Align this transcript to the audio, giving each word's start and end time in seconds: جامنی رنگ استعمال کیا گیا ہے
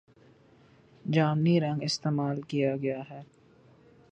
جامنی 1.05 1.59
رنگ 1.59 1.83
استعمال 1.83 2.41
کیا 2.41 2.75
گیا 2.77 3.01
ہے 3.09 3.21